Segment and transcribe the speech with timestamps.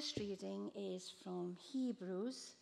[0.00, 2.54] first reading is from Hebrews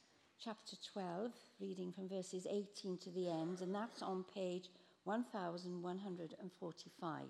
[0.45, 1.30] chapter 12,
[1.61, 4.71] reading from verses 18 to the end, and that's on page
[5.04, 7.22] 1145.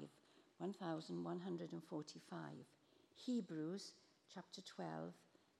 [0.58, 2.40] 1145.
[3.16, 3.92] Hebrews
[4.32, 5.12] chapter 12,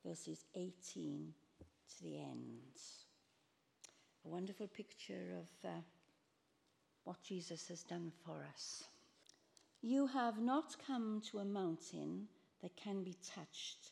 [0.07, 2.81] verses 18 to the end.
[4.25, 5.73] A wonderful picture of uh,
[7.05, 8.85] what Jesus has done for us.
[9.83, 12.29] You have not come to a mountain
[12.63, 13.91] that can be touched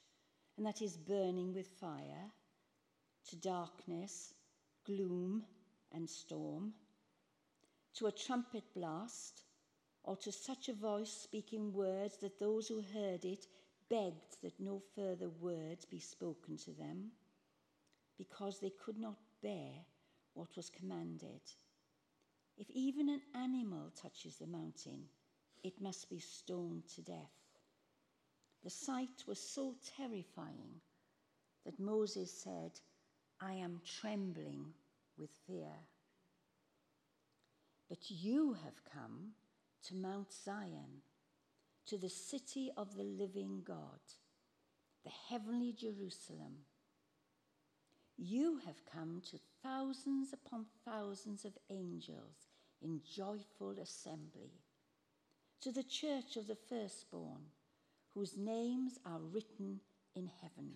[0.57, 2.31] and that is burning with fire,
[3.29, 4.35] to darkness,
[4.85, 5.43] gloom,
[5.93, 6.73] and storm,
[7.95, 9.43] to a trumpet blast,
[10.05, 13.47] or to such a voice speaking words that those who heard it
[13.91, 17.11] begged that no further words be spoken to them,
[18.17, 19.73] because they could not bear
[20.35, 21.41] what was commanded.
[22.57, 25.05] If even an animal touches the mountain,
[25.63, 27.46] it must be stoned to death.
[28.67, 30.81] The sight was so terrifying
[31.65, 32.73] that Moses said,
[33.41, 34.75] I am trembling
[35.17, 35.71] with fear.
[37.89, 39.35] But you have come
[39.85, 41.03] to Mount Zion,
[41.87, 44.01] to the city of the living God,
[45.05, 46.57] the heavenly Jerusalem.
[48.19, 52.49] You have come to thousands upon thousands of angels
[52.83, 54.59] in joyful assembly,
[55.61, 57.43] to the church of the firstborn,
[58.17, 59.79] whose names are written
[60.15, 60.71] in heaven.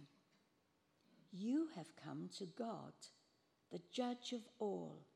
[1.33, 2.93] You have come to God,
[3.73, 5.07] the judge of all,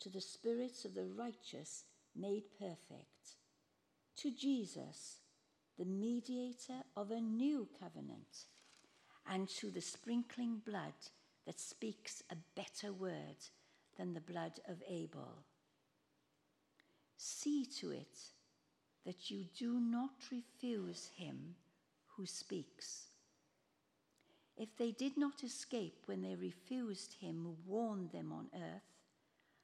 [0.00, 3.38] to the spirits of the righteous made perfect,
[4.16, 5.20] to Jesus,
[5.78, 8.44] the mediator of a new covenant,
[9.26, 10.92] and to the sprinkling blood
[11.46, 13.38] that speaks a better word
[13.96, 15.44] than the blood of Abel.
[17.16, 18.18] See to it
[19.06, 21.54] that you do not refuse him
[22.20, 23.06] who speaks.
[24.58, 28.82] If they did not escape when they refused him who warned them on earth,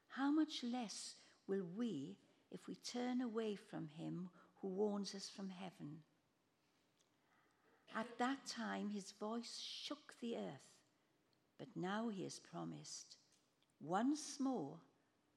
[0.09, 2.17] how much less will we
[2.51, 4.31] if we turn away from him
[4.63, 5.99] who warns us from heaven?
[7.95, 10.71] At that time, his voice shook the earth,
[11.59, 13.19] but now he has promised,
[13.83, 14.79] Once more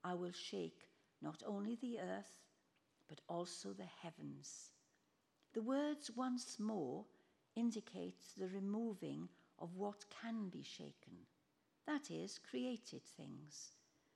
[0.05, 0.87] I will shake
[1.21, 2.39] not only the earth,
[3.09, 4.71] but also the heavens.
[5.53, 7.05] The words once more
[7.55, 11.17] indicates the removing of what can be shaken,
[11.85, 13.71] that is, created things,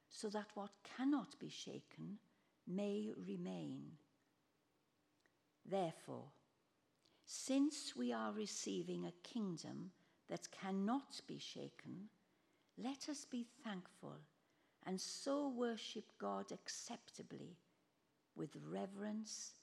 [0.10, 2.20] so that what cannot be shaken
[2.68, 3.98] may remain.
[5.66, 6.32] Therefore,
[7.26, 9.92] since we are receiving a kingdom
[10.30, 12.10] that cannot be shaken,
[12.78, 14.20] let us be thankful
[14.86, 17.58] and so worship God acceptably
[18.36, 19.54] with reverence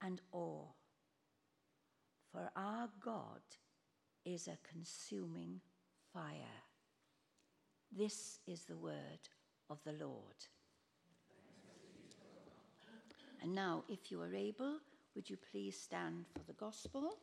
[0.00, 0.66] and awe.
[2.32, 3.42] For our God
[4.24, 5.60] is a consuming
[6.14, 6.62] fire.
[7.94, 9.28] This is the word
[9.68, 10.46] of the Lord.
[13.42, 14.78] And now, if you are able,
[15.14, 17.18] would you please stand for the gospel,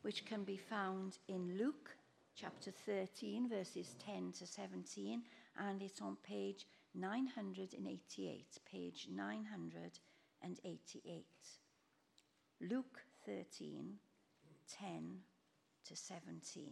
[0.00, 1.94] which can be found in Luke
[2.34, 5.24] chapter 13, verses 10 to 17,
[5.58, 8.58] and it's on page 988.
[8.70, 11.26] Page 988.
[12.62, 13.98] Luke 13,
[14.80, 15.18] 10
[15.86, 16.64] to 17.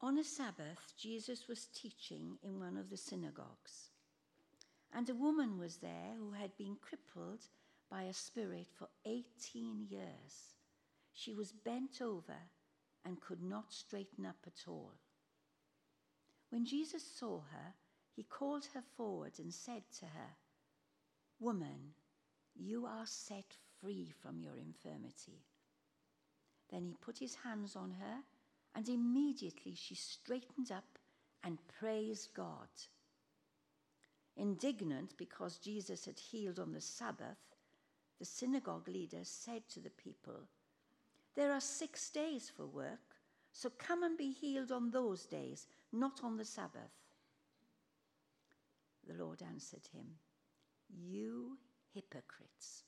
[0.00, 3.90] On a Sabbath, Jesus was teaching in one of the synagogues.
[4.92, 7.40] And a woman was there who had been crippled
[7.90, 10.54] by a spirit for 18 years.
[11.12, 12.36] She was bent over
[13.04, 14.94] and could not straighten up at all.
[16.50, 17.74] When Jesus saw her,
[18.14, 20.36] he called her forward and said to her,
[21.40, 21.94] Woman,
[22.54, 25.44] you are set free from your infirmity.
[26.74, 28.16] Then he put his hands on her,
[28.74, 30.98] and immediately she straightened up
[31.44, 32.66] and praised God.
[34.36, 37.38] Indignant because Jesus had healed on the Sabbath,
[38.18, 40.48] the synagogue leaders said to the people,
[41.36, 43.20] There are six days for work,
[43.52, 46.90] so come and be healed on those days, not on the Sabbath.
[49.06, 50.06] The Lord answered him,
[50.88, 51.56] You
[51.94, 52.82] hypocrites.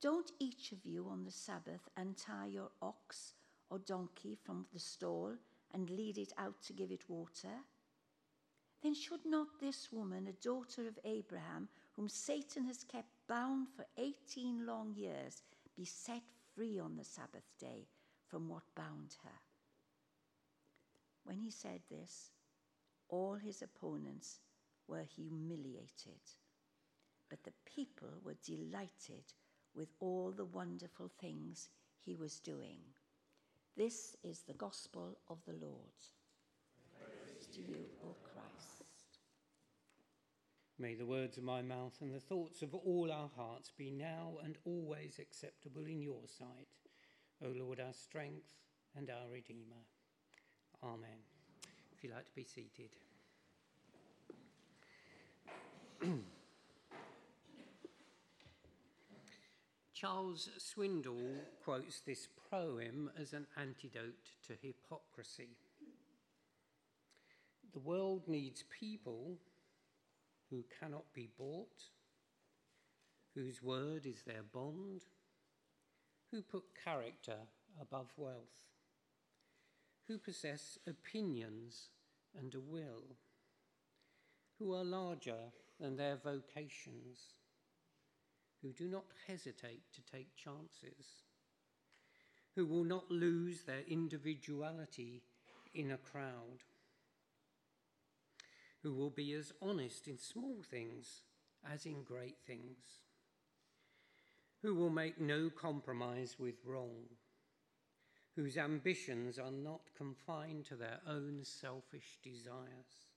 [0.00, 3.34] Don't each of you on the Sabbath untie your ox
[3.68, 5.32] or donkey from the stall
[5.72, 7.64] and lead it out to give it water?
[8.80, 13.84] Then should not this woman, a daughter of Abraham, whom Satan has kept bound for
[13.96, 15.42] 18 long years,
[15.76, 16.22] be set
[16.54, 17.88] free on the Sabbath day
[18.28, 19.40] from what bound her?
[21.24, 22.30] When he said this,
[23.08, 24.38] all his opponents
[24.86, 26.22] were humiliated,
[27.28, 29.24] but the people were delighted
[29.74, 31.68] with all the wonderful things
[32.04, 32.78] he was doing.
[33.76, 35.94] This is the gospel of the Lord.
[36.98, 38.84] Praise to you, O Christ.
[40.80, 44.34] May the words of my mouth and the thoughts of all our hearts be now
[44.44, 46.68] and always acceptable in your sight,
[47.44, 48.54] O Lord, our strength
[48.96, 49.84] and our Redeemer.
[50.82, 51.18] Amen.
[51.92, 52.90] If you'd like to be seated.
[60.00, 65.56] Charles Swindoll quotes this poem as an antidote to hypocrisy.
[67.72, 69.38] The world needs people
[70.50, 71.82] who cannot be bought,
[73.34, 75.02] whose word is their bond,
[76.30, 77.38] who put character
[77.80, 78.68] above wealth,
[80.06, 81.88] who possess opinions
[82.38, 83.16] and a will,
[84.60, 87.34] who are larger than their vocations,
[88.62, 91.22] who do not hesitate to take chances,
[92.54, 95.22] who will not lose their individuality
[95.74, 96.64] in a crowd
[98.82, 101.22] who will be as honest in small things
[101.70, 103.02] as in great things,
[104.62, 107.04] who will make no compromise with wrong,
[108.36, 113.07] whose ambitions are not confined to their own selfish desires,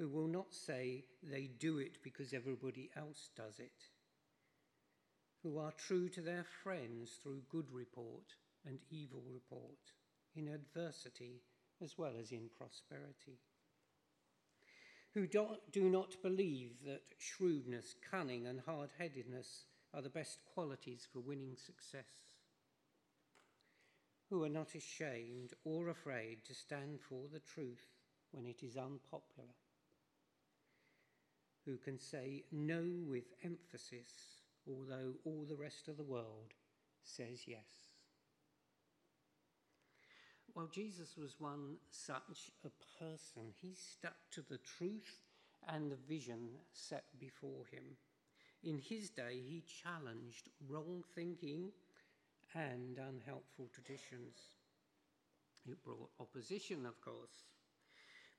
[0.00, 3.84] who will not say they do it because everybody else does it,
[5.42, 8.34] who are true to their friends through good report
[8.66, 9.92] and evil report,
[10.34, 11.42] in adversity
[11.84, 13.38] as well as in prosperity
[15.14, 21.06] who do, do not believe that shrewdness, cunning, and hard headedness are the best qualities
[21.12, 22.04] for winning success,
[24.28, 27.88] who are not ashamed or afraid to stand for the truth
[28.30, 29.48] when it is unpopular,
[31.64, 36.54] who can say no with emphasis, although all the rest of the world
[37.02, 37.90] says yes.
[40.54, 43.52] Well, Jesus was one such a person.
[43.60, 45.20] He stuck to the truth
[45.68, 47.84] and the vision set before him.
[48.64, 51.70] In his day, he challenged wrong thinking
[52.54, 54.36] and unhelpful traditions.
[55.66, 57.46] It brought opposition, of course.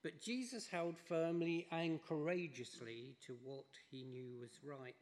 [0.04, 4.96] But Jesus held firmly and courageously to what he knew was right.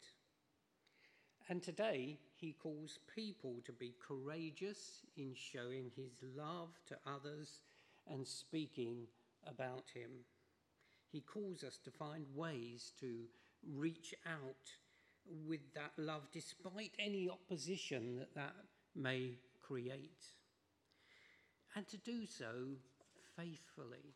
[1.47, 7.61] And today, he calls people to be courageous in showing his love to others
[8.09, 9.07] and speaking
[9.47, 10.11] about him.
[11.11, 13.23] He calls us to find ways to
[13.73, 14.69] reach out
[15.47, 18.55] with that love despite any opposition that that
[18.95, 19.31] may
[19.61, 20.25] create.
[21.75, 22.75] And to do so
[23.35, 24.13] faithfully.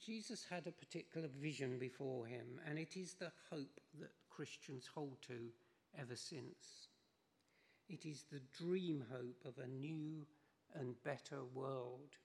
[0.00, 5.18] Jesus had a particular vision before him, and it is the hope that Christians hold
[5.22, 5.50] to
[5.98, 6.88] ever since.
[7.88, 10.26] It is the dream hope of a new
[10.74, 12.16] and better world,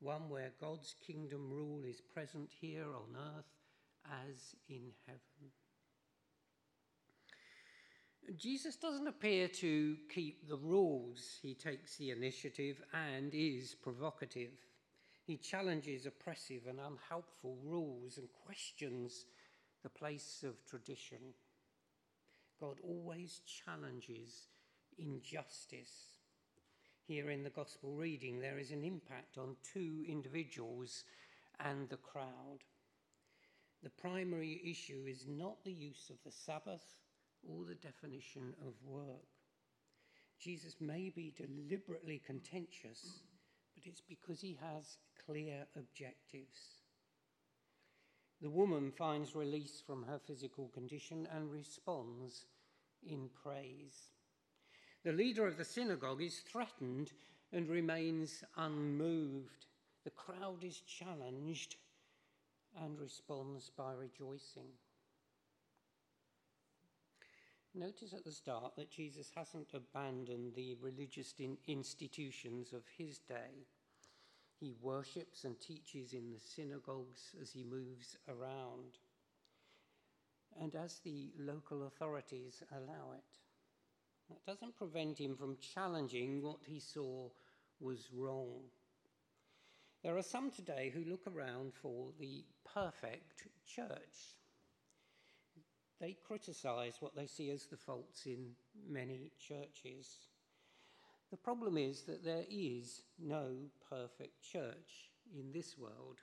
[0.00, 3.56] one where God's kingdom rule is present here on earth
[4.28, 5.52] as in heaven.
[8.36, 11.38] Jesus doesn't appear to keep the rules.
[11.40, 14.52] He takes the initiative and is provocative.
[15.28, 19.26] He challenges oppressive and unhelpful rules and questions
[19.82, 21.18] the place of tradition.
[22.58, 24.48] God always challenges
[24.96, 26.16] injustice.
[27.06, 31.04] Here in the Gospel reading, there is an impact on two individuals
[31.60, 32.64] and the crowd.
[33.82, 36.96] The primary issue is not the use of the Sabbath
[37.46, 39.28] or the definition of work.
[40.40, 43.20] Jesus may be deliberately contentious,
[43.78, 46.82] but it's because he has clear objectives.
[48.40, 52.46] The woman finds release from her physical condition and responds
[53.08, 54.10] in praise.
[55.04, 57.12] The leader of the synagogue is threatened
[57.52, 59.66] and remains unmoved.
[60.04, 61.76] The crowd is challenged
[62.80, 64.70] and responds by rejoicing.
[67.78, 73.68] Notice at the start that Jesus hasn't abandoned the religious in institutions of his day.
[74.58, 78.98] He worships and teaches in the synagogues as he moves around
[80.60, 83.38] and as the local authorities allow it.
[84.28, 87.28] That doesn't prevent him from challenging what he saw
[87.78, 88.62] was wrong.
[90.02, 92.44] There are some today who look around for the
[92.74, 94.34] perfect church.
[96.00, 98.52] They criticize what they see as the faults in
[98.88, 100.28] many churches.
[101.30, 103.48] The problem is that there is no
[103.90, 106.20] perfect church in this world.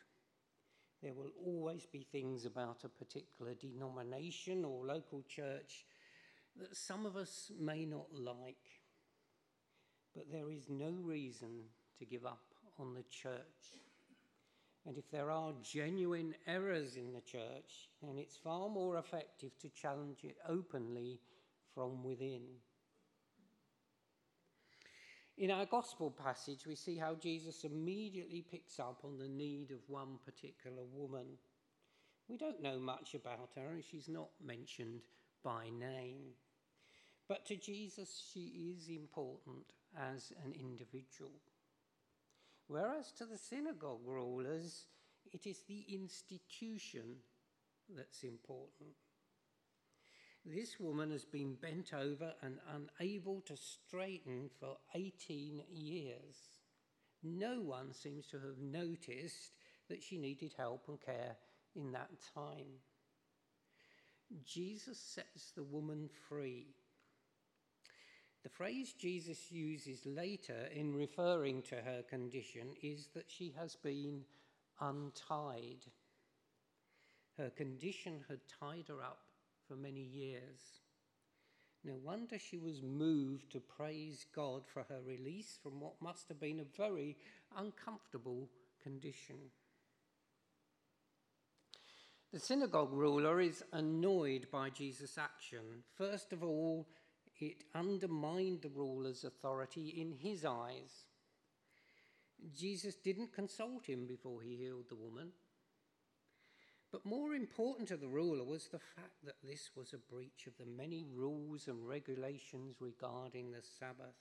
[1.03, 5.85] There will always be things about a particular denomination or local church
[6.57, 8.55] that some of us may not like.
[10.15, 11.65] But there is no reason
[11.99, 12.45] to give up
[12.79, 13.75] on the church.
[14.87, 19.69] And if there are genuine errors in the church, then it's far more effective to
[19.69, 21.19] challenge it openly
[21.73, 22.43] from within.
[25.37, 29.79] In our gospel passage, we see how Jesus immediately picks up on the need of
[29.87, 31.25] one particular woman.
[32.29, 35.01] We don't know much about her, and she's not mentioned
[35.43, 36.35] by name.
[37.27, 39.65] But to Jesus, she is important
[39.97, 41.31] as an individual.
[42.67, 44.85] Whereas to the synagogue rulers,
[45.31, 47.17] it is the institution
[47.95, 48.95] that's important.
[50.45, 52.59] This woman has been bent over and
[52.99, 56.35] unable to straighten for 18 years.
[57.23, 59.53] No one seems to have noticed
[59.89, 61.35] that she needed help and care
[61.75, 62.79] in that time.
[64.43, 66.67] Jesus sets the woman free
[68.45, 74.21] the phrase Jesus uses later in referring to her condition is that she has been
[74.79, 75.79] untied.
[77.39, 79.23] Her condition had tied her up
[79.67, 80.59] for many years.
[81.83, 86.39] No wonder she was moved to praise God for her release from what must have
[86.39, 87.17] been a very
[87.57, 88.47] uncomfortable
[88.83, 89.37] condition.
[92.31, 95.81] The synagogue ruler is annoyed by Jesus' action.
[95.97, 96.87] First of all,
[97.39, 101.05] it undermined the ruler's authority in his eyes.
[102.53, 105.31] Jesus didn't consult him before he healed the woman.
[106.91, 110.57] But more important to the ruler was the fact that this was a breach of
[110.57, 114.15] the many rules and regulations regarding the Sabbath.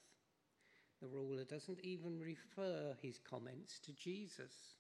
[1.01, 4.77] The ruler doesn't even refer his comments to Jesus.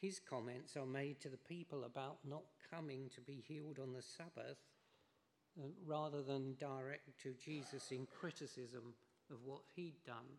[0.00, 4.02] His comments are made to the people about not coming to be healed on the
[4.02, 4.58] Sabbath
[5.58, 8.94] uh, rather than direct to Jesus in criticism
[9.30, 10.38] of what he'd done.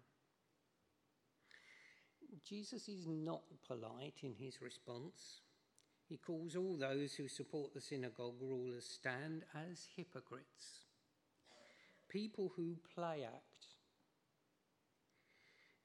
[2.45, 5.41] Jesus is not polite in his response.
[6.07, 10.85] He calls all those who support the synagogue ruler's stand as hypocrites,
[12.07, 13.67] people who play act.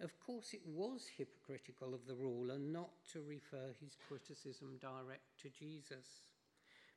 [0.00, 5.50] Of course, it was hypocritical of the ruler not to refer his criticism direct to
[5.50, 6.06] Jesus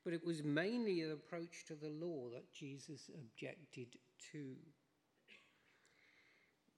[0.08, 3.88] but it was mainly an approach to the law that Jesus objected
[4.32, 4.56] to.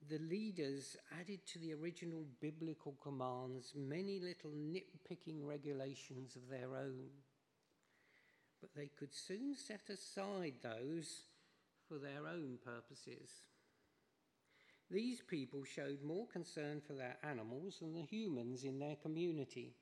[0.09, 7.05] The leaders added to the original biblical commands many little nitpicking regulations of their own,
[8.61, 11.25] but they could soon set aside those
[11.87, 13.29] for their own purposes.
[14.89, 19.75] These people showed more concern for their animals than the humans in their community.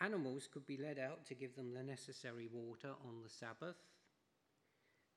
[0.00, 3.76] Animals could be led out to give them the necessary water on the Sabbath.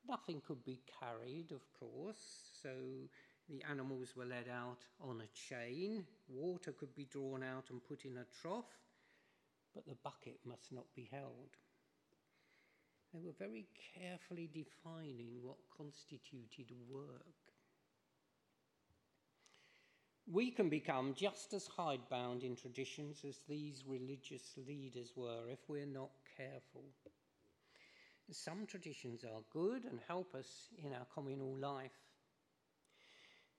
[0.07, 2.69] Nothing could be carried, of course, so
[3.49, 6.05] the animals were led out on a chain.
[6.29, 8.77] Water could be drawn out and put in a trough,
[9.75, 11.57] but the bucket must not be held.
[13.13, 13.67] They were very
[13.97, 17.48] carefully defining what constituted work.
[20.31, 25.87] We can become just as hidebound in traditions as these religious leaders were if we're
[25.87, 26.83] not careful.
[28.31, 31.97] Some traditions are good and help us in our communal life,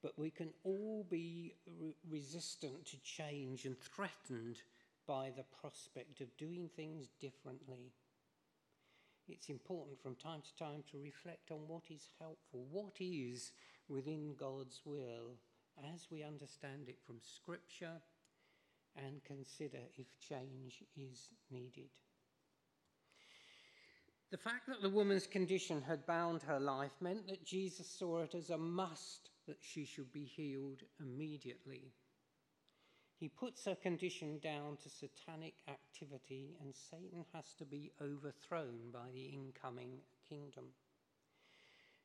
[0.01, 4.63] but we can all be re- resistant to change and threatened
[5.09, 7.91] by the prospect of doing things differently.
[9.29, 13.51] It's important from time to time to reflect on what is helpful, what is
[13.89, 15.35] within God's will
[15.95, 18.01] as we understand it from Scripture
[18.97, 21.91] and consider if change is needed.
[24.31, 28.35] The fact that the woman's condition had bound her life meant that Jesus saw it
[28.35, 31.93] as a must that she should be healed immediately.
[33.19, 39.11] He puts her condition down to satanic activity, and Satan has to be overthrown by
[39.13, 40.67] the incoming kingdom.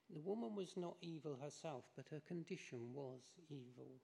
[0.10, 4.02] The woman was not evil herself, but her condition was evil.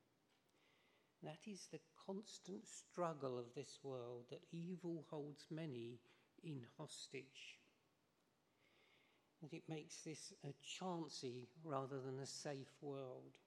[1.23, 5.99] That is the constant struggle of this world that evil holds many
[6.43, 7.59] in hostage.
[9.41, 13.37] That it makes this a chancy rather than a safe world.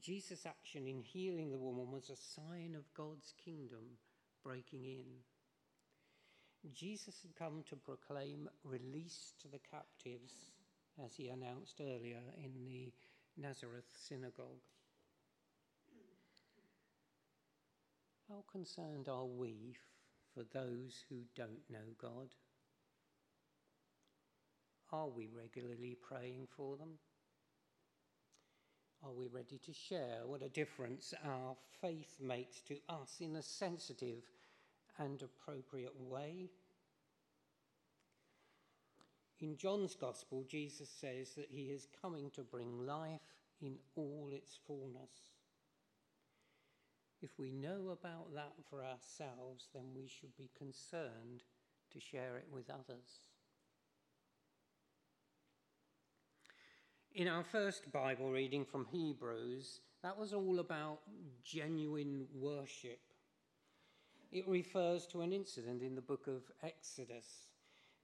[0.00, 3.98] Jesus' action in healing the woman was a sign of God's kingdom
[4.42, 5.06] breaking in.
[6.72, 10.55] Jesus had come to proclaim release to the captives
[11.04, 12.92] as he announced earlier in the
[13.36, 14.62] Nazareth synagogue.
[18.28, 19.76] How concerned are we
[20.34, 22.34] for those who don't know God?
[24.92, 26.98] Are we regularly praying for them?
[29.04, 33.42] Are we ready to share what a difference our faith makes to us in a
[33.42, 34.24] sensitive
[34.98, 36.50] and appropriate way?
[39.40, 43.20] In John's Gospel, Jesus says that he is coming to bring life
[43.60, 45.32] in all its fullness.
[47.20, 51.42] If we know about that for ourselves, then we should be concerned
[51.92, 53.20] to share it with others.
[57.14, 61.00] In our first Bible reading from Hebrews, that was all about
[61.42, 63.00] genuine worship.
[64.30, 67.45] It refers to an incident in the book of Exodus.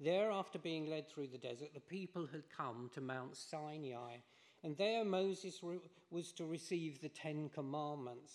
[0.01, 4.17] There, after being led through the desert, the people had come to Mount Sinai,
[4.65, 5.61] and there Moses
[6.11, 8.33] was to receive the Ten Commandments.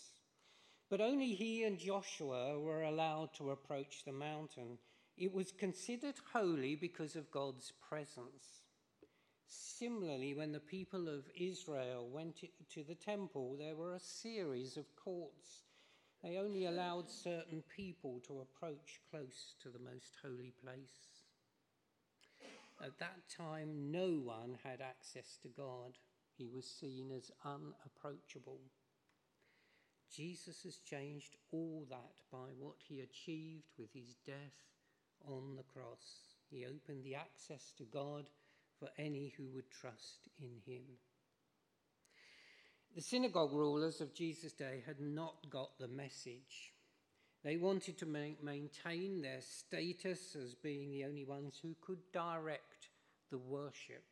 [0.90, 4.78] But only he and Joshua were allowed to approach the mountain.
[5.18, 8.64] It was considered holy because of God's presence.
[9.48, 14.96] Similarly, when the people of Israel went to the temple, there were a series of
[14.96, 15.64] courts.
[16.24, 21.16] They only allowed certain people to approach close to the most holy place.
[22.84, 25.98] At that time, no one had access to God.
[26.38, 28.60] He was seen as unapproachable.
[30.15, 34.63] Jesus has changed all that by what he achieved with his death
[35.27, 36.36] on the cross.
[36.50, 38.25] He opened the access to God
[38.79, 40.84] for any who would trust in him.
[42.96, 46.74] The synagogue rulers of Jesus' day had not got the message.
[47.48, 52.89] They wanted to ma- maintain their status as being the only ones who could direct
[53.32, 54.04] the worship.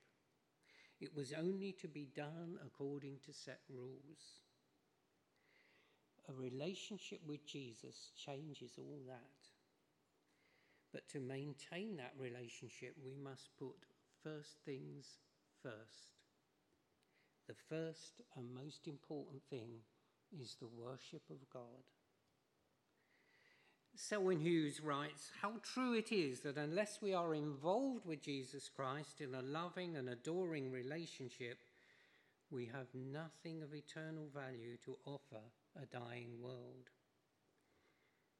[1.01, 4.39] It was only to be done according to set rules.
[6.30, 9.50] A relationship with Jesus changes all that.
[10.94, 13.75] But to maintain that relationship, we must put
[14.24, 15.08] first things
[15.62, 16.22] first.
[17.50, 19.82] The first and most important thing
[20.39, 21.83] is the worship of God.
[23.98, 29.22] Selwyn Hughes writes How true it is that unless we are involved with Jesus Christ
[29.22, 31.60] in a loving and adoring relationship,
[32.51, 35.42] we have nothing of eternal value to offer
[35.81, 36.92] a dying world.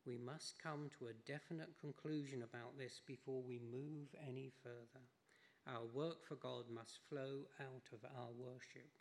[0.06, 5.06] We must come to a definite conclusion about this before we move any further.
[5.68, 8.92] Our work for God must flow out of our worship.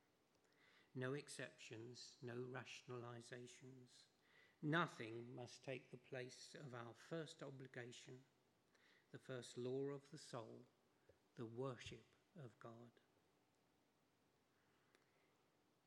[0.95, 4.14] No exceptions, no rationalizations.
[4.67, 8.15] Nothing must take the place of our first obligation,
[9.13, 10.65] the first law of the soul,
[11.37, 12.07] the worship
[12.43, 12.89] of God.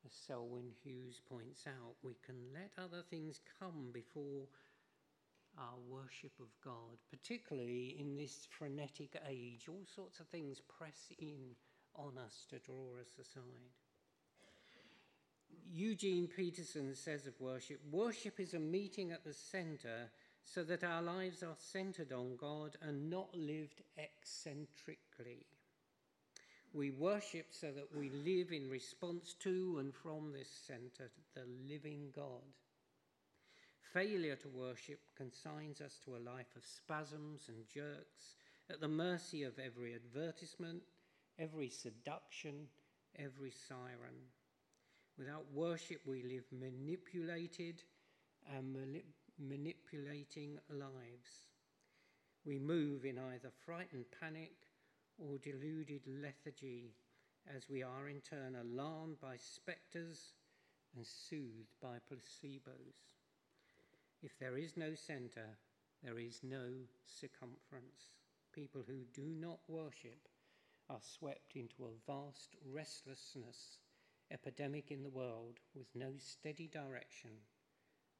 [0.06, 4.46] As Selwyn Hughes points out, we can let other things come before
[5.58, 9.66] our worship of God, particularly in this frenetic age.
[9.68, 11.56] All sorts of things press in
[11.96, 13.74] on us to draw us aside.
[15.72, 20.10] Eugene Peterson says of worship worship is a meeting at the center
[20.44, 25.46] so that our lives are centered on God and not lived eccentrically.
[26.72, 32.08] We worship so that we live in response to and from this center, the living
[32.14, 32.42] God.
[33.92, 38.36] Failure to worship consigns us to a life of spasms and jerks,
[38.70, 40.82] at the mercy of every advertisement,
[41.38, 42.68] every seduction,
[43.18, 44.28] every siren.
[45.18, 47.82] Without worship, we live manipulated
[48.54, 48.72] and
[49.38, 51.46] manipulating lives.
[52.44, 54.52] We move in either frightened panic
[55.18, 56.94] or deluded lethargy,
[57.52, 60.34] as we are in turn alarmed by spectres
[60.94, 63.16] and soothed by placebos.
[64.22, 65.58] If there is no centre,
[66.04, 66.70] there is no
[67.06, 68.12] circumference.
[68.52, 70.28] People who do not worship
[70.88, 73.78] are swept into a vast restlessness
[74.32, 77.30] epidemic in the world with no steady direction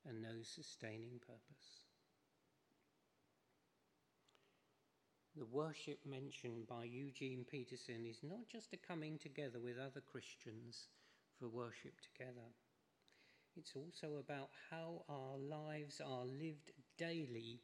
[0.06, 1.86] and no sustaining purpose.
[5.36, 10.88] The worship mentioned by Eugene Peterson is not just a coming together with other Christians
[11.38, 12.48] for worship together.
[13.56, 17.60] It's also about how our lives are lived daily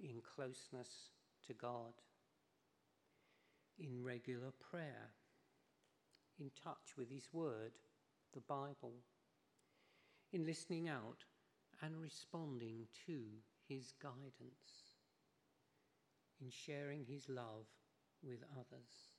[0.00, 1.10] in closeness
[1.46, 1.94] to God,
[3.78, 5.12] in regular prayer,
[6.38, 7.72] in touch with His Word,
[8.34, 8.94] the Bible,
[10.32, 11.24] in listening out
[11.82, 13.20] and responding to
[13.68, 14.96] His guidance,
[16.40, 17.66] in sharing His love
[18.22, 19.10] with others.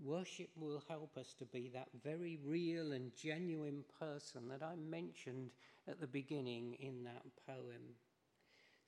[0.00, 5.50] Worship will help us to be that very real and genuine person that I mentioned
[5.88, 7.96] at the beginning in that poem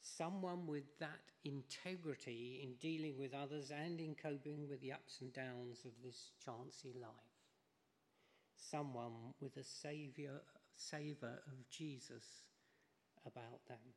[0.03, 5.33] someone with that integrity in dealing with others and in coping with the ups and
[5.33, 7.11] downs of this chancy life.
[8.57, 10.43] Someone with a saviour,
[10.77, 12.45] savour of Jesus
[13.27, 13.95] about them.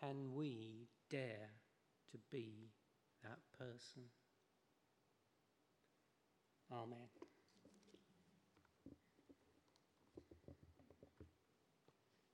[0.00, 1.50] Can we dare
[2.10, 2.70] to be
[3.22, 4.02] that person?
[6.72, 7.21] Amen.